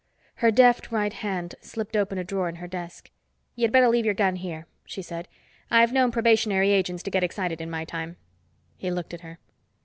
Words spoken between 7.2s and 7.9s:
excited, in my